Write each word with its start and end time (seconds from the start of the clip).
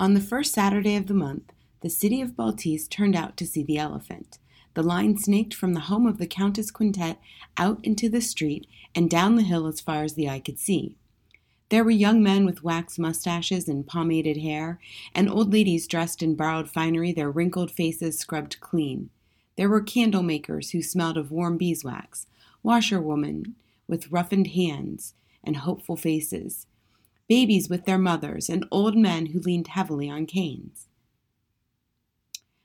On 0.00 0.14
the 0.14 0.20
first 0.22 0.54
Saturday 0.54 0.96
of 0.96 1.08
the 1.08 1.14
month, 1.14 1.52
the 1.82 1.90
city 1.90 2.22
of 2.22 2.34
Baltese 2.34 2.88
turned 2.88 3.14
out 3.14 3.36
to 3.36 3.46
see 3.46 3.62
the 3.62 3.76
elephant. 3.76 4.38
The 4.72 4.82
line 4.82 5.18
snaked 5.18 5.52
from 5.52 5.74
the 5.74 5.80
home 5.80 6.06
of 6.06 6.16
the 6.16 6.26
Countess 6.26 6.70
Quintet 6.70 7.18
out 7.58 7.84
into 7.84 8.08
the 8.08 8.22
street 8.22 8.66
and 8.94 9.10
down 9.10 9.34
the 9.34 9.42
hill 9.42 9.66
as 9.66 9.82
far 9.82 10.02
as 10.02 10.14
the 10.14 10.26
eye 10.26 10.40
could 10.40 10.58
see. 10.58 10.96
There 11.68 11.84
were 11.84 11.90
young 11.90 12.22
men 12.22 12.46
with 12.46 12.64
waxed 12.64 12.98
mustaches 12.98 13.68
and 13.68 13.86
pomaded 13.86 14.38
hair, 14.38 14.80
and 15.14 15.28
old 15.28 15.52
ladies 15.52 15.86
dressed 15.86 16.22
in 16.22 16.34
borrowed 16.34 16.70
finery, 16.70 17.12
their 17.12 17.30
wrinkled 17.30 17.70
faces 17.70 18.18
scrubbed 18.18 18.58
clean. 18.60 19.10
There 19.56 19.68
were 19.68 19.82
candle 19.82 20.22
makers 20.22 20.70
who 20.70 20.80
smelled 20.80 21.18
of 21.18 21.30
warm 21.30 21.58
beeswax, 21.58 22.26
washerwomen 22.62 23.54
with 23.86 24.10
roughened 24.10 24.46
hands 24.46 25.12
and 25.44 25.58
hopeful 25.58 25.98
faces, 25.98 26.66
babies 27.30 27.70
with 27.70 27.84
their 27.84 27.96
mothers, 27.96 28.48
and 28.48 28.66
old 28.72 28.96
men 28.96 29.26
who 29.26 29.38
leaned 29.38 29.68
heavily 29.68 30.10
on 30.10 30.26
canes. 30.26 30.88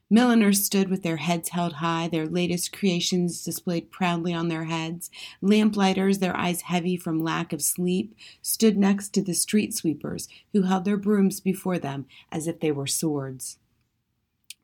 Milliners 0.10 0.66
stood 0.66 0.90
with 0.90 1.04
their 1.04 1.18
heads 1.18 1.50
held 1.50 1.74
high, 1.74 2.08
their 2.08 2.26
latest 2.26 2.74
creations 2.76 3.44
displayed 3.44 3.92
proudly 3.92 4.34
on 4.34 4.48
their 4.48 4.64
heads. 4.64 5.12
Lamplighters, 5.40 6.18
their 6.18 6.36
eyes 6.36 6.62
heavy 6.62 6.98
from 6.98 7.24
lack 7.24 7.54
of 7.54 7.62
sleep, 7.62 8.16
stood 8.42 8.76
next 8.76 9.10
to 9.10 9.22
the 9.22 9.36
street 9.36 9.72
sweepers, 9.72 10.28
who 10.52 10.64
held 10.64 10.84
their 10.84 10.98
brooms 10.98 11.40
before 11.40 11.78
them 11.78 12.08
as 12.32 12.48
if 12.48 12.60
they 12.60 12.72
were 12.72 12.88
swords. 12.88 13.60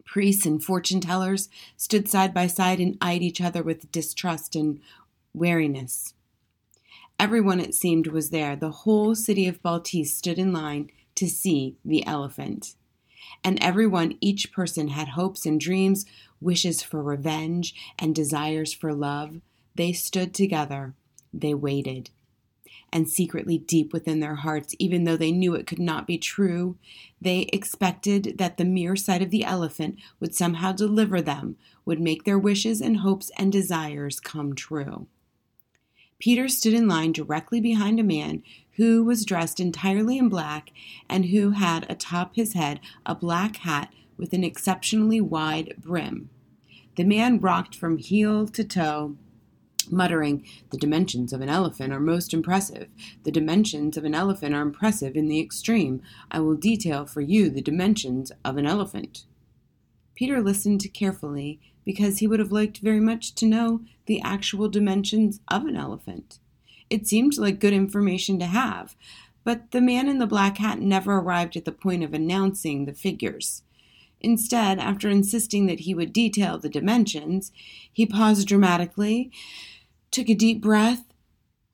Priests 0.03 0.47
and 0.47 0.63
fortune 0.63 1.01
tellers 1.01 1.47
stood 1.77 2.09
side 2.09 2.33
by 2.33 2.47
side 2.47 2.79
and 2.79 2.97
eyed 2.99 3.21
each 3.21 3.39
other 3.39 3.61
with 3.61 3.91
distrust 3.91 4.55
and 4.55 4.79
wariness. 5.31 6.15
Everyone, 7.21 7.59
it 7.59 7.75
seemed, 7.75 8.07
was 8.07 8.31
there. 8.31 8.55
The 8.55 8.71
whole 8.71 9.13
city 9.13 9.45
of 9.45 9.61
Baltese 9.61 10.07
stood 10.07 10.39
in 10.39 10.51
line 10.51 10.89
to 11.13 11.29
see 11.29 11.77
the 11.85 12.03
elephant. 12.07 12.73
And 13.43 13.61
everyone, 13.61 14.17
each 14.21 14.51
person, 14.51 14.87
had 14.87 15.09
hopes 15.09 15.45
and 15.45 15.59
dreams, 15.59 16.03
wishes 16.39 16.81
for 16.81 17.03
revenge, 17.03 17.75
and 17.99 18.15
desires 18.15 18.73
for 18.73 18.91
love. 18.91 19.39
They 19.75 19.93
stood 19.93 20.33
together. 20.33 20.95
They 21.31 21.53
waited. 21.53 22.09
And 22.91 23.07
secretly, 23.07 23.59
deep 23.59 23.93
within 23.93 24.19
their 24.19 24.37
hearts, 24.37 24.73
even 24.79 25.03
though 25.03 25.15
they 25.15 25.31
knew 25.31 25.53
it 25.53 25.67
could 25.67 25.77
not 25.77 26.07
be 26.07 26.17
true, 26.17 26.79
they 27.21 27.41
expected 27.53 28.39
that 28.39 28.57
the 28.57 28.65
mere 28.65 28.95
sight 28.95 29.21
of 29.21 29.29
the 29.29 29.43
elephant 29.43 29.99
would 30.19 30.33
somehow 30.33 30.71
deliver 30.71 31.21
them, 31.21 31.55
would 31.85 32.01
make 32.01 32.23
their 32.23 32.39
wishes 32.39 32.81
and 32.81 32.97
hopes 32.97 33.29
and 33.37 33.51
desires 33.51 34.19
come 34.19 34.55
true. 34.55 35.05
Peter 36.21 36.47
stood 36.47 36.75
in 36.75 36.87
line 36.87 37.11
directly 37.11 37.59
behind 37.59 37.99
a 37.99 38.03
man 38.03 38.43
who 38.73 39.03
was 39.03 39.25
dressed 39.25 39.59
entirely 39.59 40.19
in 40.19 40.29
black 40.29 40.69
and 41.09 41.25
who 41.25 41.49
had 41.49 41.89
atop 41.89 42.35
his 42.35 42.53
head 42.53 42.79
a 43.07 43.15
black 43.15 43.55
hat 43.57 43.91
with 44.17 44.31
an 44.31 44.43
exceptionally 44.43 45.19
wide 45.19 45.73
brim. 45.79 46.29
The 46.95 47.05
man 47.05 47.39
rocked 47.39 47.75
from 47.75 47.97
heel 47.97 48.47
to 48.49 48.63
toe, 48.63 49.17
muttering, 49.89 50.45
The 50.69 50.77
dimensions 50.77 51.33
of 51.33 51.41
an 51.41 51.49
elephant 51.49 51.91
are 51.91 51.99
most 51.99 52.35
impressive. 52.35 52.89
The 53.23 53.31
dimensions 53.31 53.97
of 53.97 54.05
an 54.05 54.13
elephant 54.13 54.53
are 54.53 54.61
impressive 54.61 55.15
in 55.15 55.27
the 55.27 55.39
extreme. 55.39 56.03
I 56.29 56.39
will 56.39 56.55
detail 56.55 57.07
for 57.07 57.21
you 57.21 57.49
the 57.49 57.63
dimensions 57.63 58.31
of 58.45 58.57
an 58.57 58.67
elephant. 58.67 59.25
Peter 60.13 60.39
listened 60.39 60.85
carefully 60.93 61.59
because 61.85 62.19
he 62.19 62.27
would 62.27 62.39
have 62.39 62.51
liked 62.51 62.79
very 62.79 62.99
much 62.99 63.33
to 63.35 63.45
know 63.45 63.81
the 64.05 64.21
actual 64.21 64.69
dimensions 64.69 65.39
of 65.47 65.65
an 65.65 65.75
elephant. 65.75 66.39
It 66.89 67.07
seemed 67.07 67.37
like 67.37 67.59
good 67.59 67.73
information 67.73 68.39
to 68.39 68.45
have, 68.45 68.95
but 69.43 69.71
the 69.71 69.81
man 69.81 70.07
in 70.07 70.19
the 70.19 70.27
black 70.27 70.57
hat 70.57 70.79
never 70.79 71.17
arrived 71.17 71.55
at 71.55 71.65
the 71.65 71.71
point 71.71 72.03
of 72.03 72.13
announcing 72.13 72.85
the 72.85 72.93
figures. 72.93 73.63
Instead, 74.19 74.77
after 74.77 75.09
insisting 75.09 75.65
that 75.65 75.81
he 75.81 75.95
would 75.95 76.13
detail 76.13 76.57
the 76.57 76.69
dimensions, 76.69 77.51
he 77.91 78.05
paused 78.05 78.47
dramatically, 78.47 79.31
took 80.11 80.29
a 80.29 80.35
deep 80.35 80.61
breath, 80.61 81.05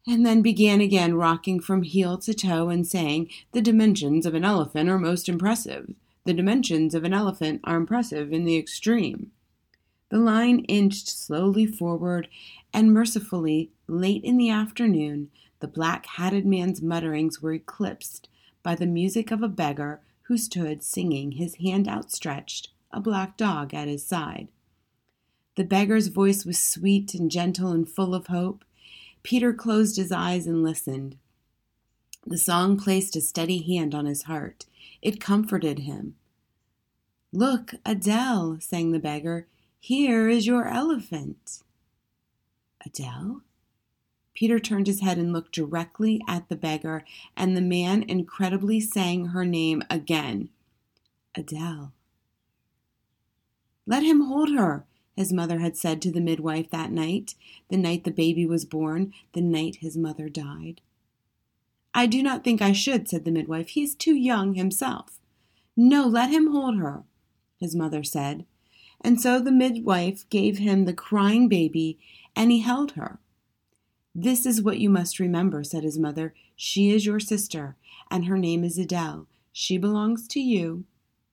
and 0.08 0.26
then 0.26 0.42
began 0.42 0.80
again 0.80 1.16
rocking 1.16 1.60
from 1.60 1.84
heel 1.84 2.18
to 2.18 2.34
toe 2.34 2.70
and 2.70 2.88
saying, 2.88 3.30
The 3.52 3.62
dimensions 3.62 4.26
of 4.26 4.34
an 4.34 4.46
elephant 4.46 4.90
are 4.90 4.98
most 4.98 5.28
impressive. 5.28 5.94
The 6.24 6.34
dimensions 6.34 6.96
of 6.96 7.04
an 7.04 7.14
elephant 7.14 7.62
are 7.66 7.76
impressive 7.76 8.32
in 8.32 8.46
the 8.46 8.58
extreme. 8.58 9.32
The 10.10 10.20
line 10.20 10.60
inched 10.62 11.10
slowly 11.10 11.66
forward, 11.66 12.30
and 12.74 12.94
mercifully, 12.94 13.72
late 13.88 14.24
in 14.24 14.38
the 14.38 14.50
afternoon, 14.50 15.30
the 15.60 15.68
black 15.68 16.06
hatted 16.06 16.46
man's 16.46 16.82
mutterings 16.82 17.42
were 17.42 17.54
eclipsed 17.54 18.30
by 18.64 18.76
the 18.76 18.86
music 18.86 19.32
of 19.32 19.42
a 19.42 19.48
beggar 19.48 20.02
who 20.24 20.38
stood 20.38 20.84
singing, 20.84 21.34
his 21.34 21.56
hand 21.56 21.88
outstretched, 21.88 22.70
a 22.92 23.00
black 23.00 23.38
dog 23.38 23.74
at 23.74 23.88
his 23.88 24.06
side. 24.06 24.48
The 25.56 25.64
beggar's 25.64 26.08
voice 26.08 26.46
was 26.46 26.60
sweet 26.60 27.14
and 27.14 27.32
gentle 27.32 27.72
and 27.72 27.90
full 27.90 28.14
of 28.14 28.28
hope. 28.28 28.64
Peter 29.24 29.54
closed 29.54 29.98
his 29.98 30.12
eyes 30.12 30.46
and 30.46 30.64
listened. 30.64 31.18
The 32.26 32.38
song 32.38 32.78
placed 32.78 33.16
a 33.16 33.22
steady 33.22 33.62
hand 33.64 33.96
on 33.96 34.06
his 34.06 34.24
heart. 34.24 34.66
It 35.02 35.20
comforted 35.20 35.80
him. 35.80 36.16
Look, 37.34 37.74
Adele, 37.86 38.58
sang 38.60 38.92
the 38.92 39.00
beggar. 39.00 39.48
Here 39.80 40.28
is 40.28 40.48
your 40.48 40.68
elephant. 40.68 41.64
Adele? 42.86 43.42
Peter 44.34 44.60
turned 44.60 44.88
his 44.88 45.02
head 45.02 45.18
and 45.18 45.34
looked 45.34 45.52
directly 45.52 46.22
at 46.28 46.48
the 46.48 46.56
beggar, 46.56 47.04
and 47.36 47.58
the 47.58 47.62
man 47.62 48.04
incredibly 48.04 48.80
sang 48.80 49.28
her 49.28 49.44
name 49.44 49.82
again 49.90 50.50
Adele. 51.34 51.92
Let 53.86 54.04
him 54.04 54.22
hold 54.22 54.50
her, 54.52 54.86
his 55.16 55.34
mother 55.34 55.60
had 55.60 55.76
said 55.76 56.02
to 56.04 56.12
the 56.12 56.22
midwife 56.22 56.70
that 56.70 56.92
night, 56.92 57.36
the 57.70 57.78
night 57.78 58.04
the 58.04 58.12
baby 58.12 58.46
was 58.46 58.66
born, 58.66 59.14
the 59.34 59.42
night 59.42 59.78
his 59.78 59.98
mother 59.98 60.30
died. 60.30 60.82
I 61.94 62.06
do 62.06 62.22
not 62.22 62.44
think 62.44 62.62
I 62.62 62.74
should, 62.74 63.10
said 63.10 63.26
the 63.26 63.32
midwife. 63.32 63.70
He 63.70 63.82
is 63.82 63.96
too 63.96 64.14
young 64.14 64.54
himself. 64.54 65.20
No, 65.76 66.06
let 66.06 66.30
him 66.30 66.52
hold 66.52 66.78
her, 66.78 67.04
his 67.60 67.76
mother 67.76 68.04
said. 68.04 68.46
And 69.02 69.22
so 69.22 69.40
the 69.40 69.52
midwife 69.52 70.28
gave 70.30 70.58
him 70.58 70.86
the 70.86 70.94
crying 70.94 71.48
baby, 71.48 72.00
and 72.36 72.52
he 72.52 72.62
held 72.62 72.94
her. 72.94 73.20
This 74.14 74.46
is 74.46 74.62
what 74.62 74.80
you 74.80 74.90
must 74.90 75.20
remember, 75.20 75.64
said 75.64 75.84
his 75.84 76.00
mother. 76.00 76.34
She 76.56 76.90
is 76.90 77.06
your 77.06 77.20
sister, 77.20 77.76
and 78.10 78.26
her 78.26 78.38
name 78.38 78.64
is 78.64 78.78
Adele. 78.78 79.28
She 79.54 79.78
belongs 79.78 80.28
to 80.30 80.40
you, 80.40 80.86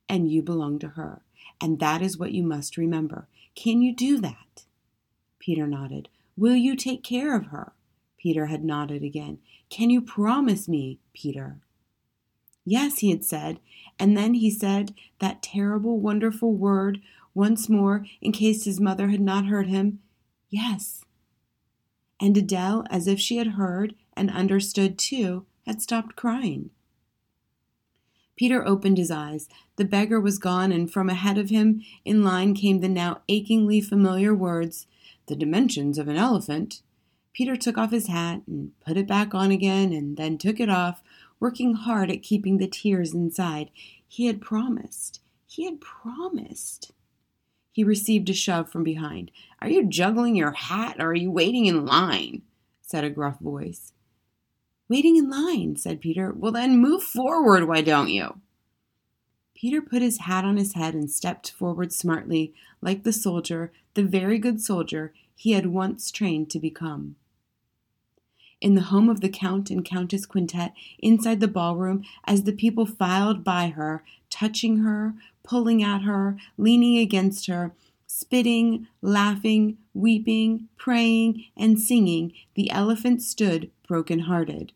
and 0.08 0.30
you 0.30 0.42
belong 0.42 0.78
to 0.80 0.88
her. 0.88 1.22
And 1.60 1.78
that 1.80 2.02
is 2.02 2.18
what 2.18 2.32
you 2.32 2.42
must 2.42 2.76
remember. 2.76 3.28
Can 3.54 3.80
you 3.80 3.94
do 3.94 4.18
that? 4.18 4.64
Peter 5.38 5.66
nodded. 5.66 6.08
Will 6.36 6.56
you 6.56 6.76
take 6.76 7.02
care 7.02 7.36
of 7.36 7.46
her? 7.46 7.72
Peter 8.18 8.46
had 8.46 8.64
nodded 8.64 9.02
again. 9.02 9.38
Can 9.70 9.90
you 9.90 10.00
promise 10.00 10.68
me, 10.68 10.98
Peter? 11.12 11.58
Yes, 12.64 12.98
he 12.98 13.10
had 13.10 13.24
said, 13.24 13.60
and 13.98 14.16
then 14.16 14.34
he 14.34 14.50
said 14.50 14.94
that 15.20 15.42
terrible, 15.42 15.98
wonderful 16.00 16.52
word 16.52 17.00
once 17.34 17.68
more, 17.68 18.06
in 18.20 18.32
case 18.32 18.64
his 18.64 18.80
mother 18.80 19.08
had 19.08 19.20
not 19.20 19.46
heard 19.46 19.66
him, 19.66 20.00
Yes. 20.48 21.04
And 22.20 22.36
Adele, 22.36 22.84
as 22.90 23.08
if 23.08 23.18
she 23.18 23.38
had 23.38 23.48
heard 23.48 23.96
and 24.16 24.30
understood 24.30 24.98
too, 24.98 25.46
had 25.66 25.82
stopped 25.82 26.14
crying. 26.14 26.70
Peter 28.36 28.66
opened 28.66 28.98
his 28.98 29.10
eyes. 29.10 29.48
The 29.76 29.84
beggar 29.84 30.20
was 30.20 30.38
gone, 30.38 30.70
and 30.70 30.90
from 30.90 31.08
ahead 31.08 31.38
of 31.38 31.50
him 31.50 31.82
in 32.04 32.22
line 32.22 32.54
came 32.54 32.80
the 32.80 32.88
now 32.88 33.22
achingly 33.28 33.80
familiar 33.80 34.34
words, 34.34 34.86
The 35.26 35.36
dimensions 35.36 35.98
of 35.98 36.06
an 36.06 36.16
elephant. 36.16 36.82
Peter 37.32 37.56
took 37.56 37.76
off 37.76 37.90
his 37.90 38.06
hat 38.06 38.42
and 38.46 38.78
put 38.80 38.96
it 38.96 39.08
back 39.08 39.34
on 39.34 39.50
again, 39.50 39.92
and 39.92 40.16
then 40.16 40.38
took 40.38 40.60
it 40.60 40.68
off, 40.68 41.02
working 41.40 41.74
hard 41.74 42.10
at 42.10 42.22
keeping 42.22 42.58
the 42.58 42.68
tears 42.68 43.12
inside. 43.12 43.70
He 44.06 44.26
had 44.26 44.40
promised. 44.40 45.20
He 45.46 45.64
had 45.64 45.80
promised. 45.80 46.92
He 47.74 47.82
received 47.82 48.30
a 48.30 48.34
shove 48.34 48.70
from 48.70 48.84
behind. 48.84 49.32
Are 49.60 49.68
you 49.68 49.84
juggling 49.84 50.36
your 50.36 50.52
hat 50.52 50.98
or 51.00 51.08
are 51.08 51.14
you 51.14 51.32
waiting 51.32 51.66
in 51.66 51.84
line? 51.84 52.42
said 52.80 53.02
a 53.02 53.10
gruff 53.10 53.40
voice. 53.40 53.92
Waiting 54.88 55.16
in 55.16 55.28
line, 55.28 55.74
said 55.74 56.00
Peter. 56.00 56.32
Well, 56.32 56.52
then 56.52 56.78
move 56.78 57.02
forward, 57.02 57.66
why 57.66 57.80
don't 57.80 58.10
you? 58.10 58.40
Peter 59.56 59.82
put 59.82 60.02
his 60.02 60.18
hat 60.18 60.44
on 60.44 60.56
his 60.56 60.74
head 60.74 60.94
and 60.94 61.10
stepped 61.10 61.50
forward 61.50 61.92
smartly, 61.92 62.54
like 62.80 63.02
the 63.02 63.12
soldier, 63.12 63.72
the 63.94 64.04
very 64.04 64.38
good 64.38 64.60
soldier 64.60 65.12
he 65.34 65.50
had 65.50 65.66
once 65.66 66.12
trained 66.12 66.50
to 66.50 66.60
become. 66.60 67.16
In 68.64 68.76
the 68.76 68.80
home 68.88 69.10
of 69.10 69.20
the 69.20 69.28
Count 69.28 69.68
and 69.68 69.84
Countess 69.84 70.24
Quintet, 70.24 70.72
inside 70.98 71.40
the 71.40 71.46
ballroom, 71.46 72.02
as 72.24 72.44
the 72.44 72.52
people 72.52 72.86
filed 72.86 73.44
by 73.44 73.68
her, 73.68 74.02
touching 74.30 74.78
her, 74.78 75.12
pulling 75.42 75.82
at 75.82 76.00
her, 76.00 76.38
leaning 76.56 76.96
against 76.96 77.46
her, 77.46 77.74
spitting, 78.06 78.86
laughing, 79.02 79.76
weeping, 79.92 80.70
praying, 80.78 81.44
and 81.54 81.78
singing, 81.78 82.32
the 82.54 82.70
elephant 82.70 83.20
stood 83.20 83.70
broken 83.86 84.20
hearted. 84.20 84.72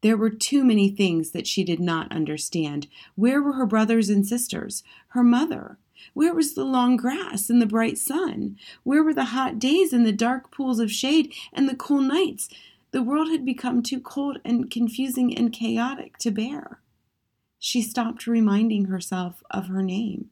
There 0.00 0.16
were 0.16 0.30
too 0.30 0.64
many 0.64 0.88
things 0.88 1.32
that 1.32 1.46
she 1.46 1.62
did 1.62 1.78
not 1.78 2.10
understand. 2.10 2.86
Where 3.16 3.42
were 3.42 3.52
her 3.52 3.66
brothers 3.66 4.08
and 4.08 4.26
sisters? 4.26 4.82
Her 5.08 5.22
mother? 5.22 5.76
Where 6.14 6.32
was 6.32 6.54
the 6.54 6.64
long 6.64 6.96
grass 6.96 7.50
and 7.50 7.60
the 7.60 7.66
bright 7.66 7.98
sun? 7.98 8.56
Where 8.82 9.02
were 9.02 9.12
the 9.12 9.26
hot 9.26 9.58
days 9.58 9.92
and 9.92 10.06
the 10.06 10.12
dark 10.12 10.50
pools 10.50 10.78
of 10.78 10.90
shade 10.90 11.34
and 11.52 11.68
the 11.68 11.76
cool 11.76 12.00
nights? 12.00 12.48
The 12.96 13.02
world 13.02 13.28
had 13.28 13.44
become 13.44 13.82
too 13.82 14.00
cold 14.00 14.38
and 14.42 14.70
confusing 14.70 15.36
and 15.36 15.52
chaotic 15.52 16.16
to 16.16 16.30
bear. 16.30 16.80
She 17.58 17.82
stopped 17.82 18.26
reminding 18.26 18.86
herself 18.86 19.42
of 19.50 19.66
her 19.66 19.82
name. 19.82 20.30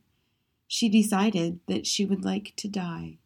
She 0.66 0.88
decided 0.88 1.60
that 1.66 1.86
she 1.86 2.06
would 2.06 2.24
like 2.24 2.54
to 2.56 2.66
die. 2.66 3.18